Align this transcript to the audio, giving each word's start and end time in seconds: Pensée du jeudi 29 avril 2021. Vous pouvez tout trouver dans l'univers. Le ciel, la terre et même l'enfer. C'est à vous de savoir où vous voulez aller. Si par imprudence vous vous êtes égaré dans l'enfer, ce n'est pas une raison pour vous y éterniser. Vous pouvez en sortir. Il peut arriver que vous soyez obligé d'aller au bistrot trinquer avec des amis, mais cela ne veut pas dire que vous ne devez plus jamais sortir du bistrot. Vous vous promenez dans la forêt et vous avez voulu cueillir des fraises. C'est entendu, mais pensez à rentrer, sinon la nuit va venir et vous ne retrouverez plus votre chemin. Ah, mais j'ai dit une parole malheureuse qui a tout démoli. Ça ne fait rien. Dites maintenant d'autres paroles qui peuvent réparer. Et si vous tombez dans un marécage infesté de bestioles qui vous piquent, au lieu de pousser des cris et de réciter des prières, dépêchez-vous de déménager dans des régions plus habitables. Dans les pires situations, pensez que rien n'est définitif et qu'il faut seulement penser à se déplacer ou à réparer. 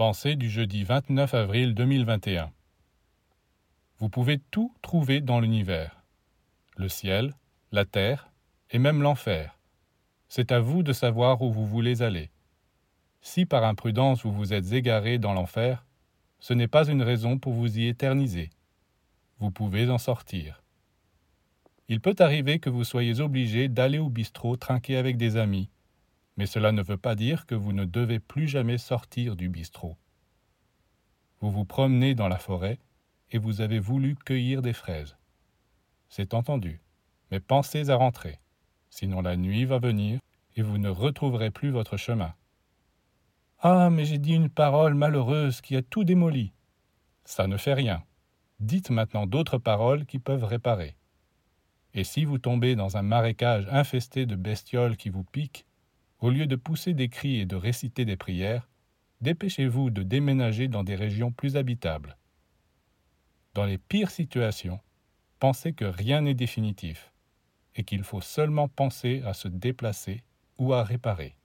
Pensée 0.00 0.34
du 0.34 0.48
jeudi 0.48 0.82
29 0.82 1.34
avril 1.34 1.74
2021. 1.74 2.50
Vous 3.98 4.08
pouvez 4.08 4.38
tout 4.50 4.74
trouver 4.80 5.20
dans 5.20 5.40
l'univers. 5.40 6.02
Le 6.78 6.88
ciel, 6.88 7.34
la 7.70 7.84
terre 7.84 8.30
et 8.70 8.78
même 8.78 9.02
l'enfer. 9.02 9.58
C'est 10.26 10.52
à 10.52 10.60
vous 10.60 10.82
de 10.82 10.94
savoir 10.94 11.42
où 11.42 11.52
vous 11.52 11.66
voulez 11.66 12.00
aller. 12.00 12.30
Si 13.20 13.44
par 13.44 13.62
imprudence 13.62 14.22
vous 14.22 14.32
vous 14.32 14.54
êtes 14.54 14.72
égaré 14.72 15.18
dans 15.18 15.34
l'enfer, 15.34 15.84
ce 16.38 16.54
n'est 16.54 16.66
pas 16.66 16.88
une 16.88 17.02
raison 17.02 17.36
pour 17.36 17.52
vous 17.52 17.78
y 17.78 17.86
éterniser. 17.86 18.48
Vous 19.38 19.50
pouvez 19.50 19.90
en 19.90 19.98
sortir. 19.98 20.62
Il 21.88 22.00
peut 22.00 22.16
arriver 22.20 22.58
que 22.58 22.70
vous 22.70 22.84
soyez 22.84 23.20
obligé 23.20 23.68
d'aller 23.68 23.98
au 23.98 24.08
bistrot 24.08 24.56
trinquer 24.56 24.96
avec 24.96 25.18
des 25.18 25.36
amis, 25.36 25.68
mais 26.40 26.46
cela 26.46 26.72
ne 26.72 26.80
veut 26.80 26.96
pas 26.96 27.16
dire 27.16 27.44
que 27.44 27.54
vous 27.54 27.74
ne 27.74 27.84
devez 27.84 28.18
plus 28.18 28.48
jamais 28.48 28.78
sortir 28.78 29.36
du 29.36 29.50
bistrot. 29.50 29.98
Vous 31.40 31.50
vous 31.50 31.66
promenez 31.66 32.14
dans 32.14 32.28
la 32.28 32.38
forêt 32.38 32.78
et 33.30 33.36
vous 33.36 33.60
avez 33.60 33.78
voulu 33.78 34.16
cueillir 34.16 34.62
des 34.62 34.72
fraises. 34.72 35.18
C'est 36.08 36.32
entendu, 36.32 36.80
mais 37.30 37.40
pensez 37.40 37.90
à 37.90 37.96
rentrer, 37.96 38.38
sinon 38.88 39.20
la 39.20 39.36
nuit 39.36 39.66
va 39.66 39.78
venir 39.78 40.18
et 40.56 40.62
vous 40.62 40.78
ne 40.78 40.88
retrouverez 40.88 41.50
plus 41.50 41.68
votre 41.68 41.98
chemin. 41.98 42.32
Ah, 43.58 43.90
mais 43.90 44.06
j'ai 44.06 44.16
dit 44.16 44.32
une 44.32 44.48
parole 44.48 44.94
malheureuse 44.94 45.60
qui 45.60 45.76
a 45.76 45.82
tout 45.82 46.04
démoli. 46.04 46.54
Ça 47.26 47.48
ne 47.48 47.58
fait 47.58 47.74
rien. 47.74 48.02
Dites 48.60 48.88
maintenant 48.88 49.26
d'autres 49.26 49.58
paroles 49.58 50.06
qui 50.06 50.18
peuvent 50.18 50.44
réparer. 50.44 50.96
Et 51.92 52.02
si 52.02 52.24
vous 52.24 52.38
tombez 52.38 52.76
dans 52.76 52.96
un 52.96 53.02
marécage 53.02 53.68
infesté 53.70 54.24
de 54.24 54.36
bestioles 54.36 54.96
qui 54.96 55.10
vous 55.10 55.24
piquent, 55.24 55.66
au 56.20 56.30
lieu 56.30 56.46
de 56.46 56.56
pousser 56.56 56.94
des 56.94 57.08
cris 57.08 57.40
et 57.40 57.46
de 57.46 57.56
réciter 57.56 58.04
des 58.04 58.16
prières, 58.16 58.68
dépêchez-vous 59.20 59.90
de 59.90 60.02
déménager 60.02 60.68
dans 60.68 60.84
des 60.84 60.94
régions 60.94 61.32
plus 61.32 61.56
habitables. 61.56 62.16
Dans 63.54 63.64
les 63.64 63.78
pires 63.78 64.10
situations, 64.10 64.80
pensez 65.38 65.72
que 65.72 65.84
rien 65.84 66.22
n'est 66.22 66.34
définitif 66.34 67.12
et 67.74 67.84
qu'il 67.84 68.04
faut 68.04 68.20
seulement 68.20 68.68
penser 68.68 69.22
à 69.24 69.34
se 69.34 69.48
déplacer 69.48 70.22
ou 70.58 70.74
à 70.74 70.84
réparer. 70.84 71.36